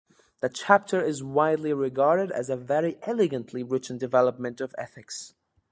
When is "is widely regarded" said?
0.99-2.31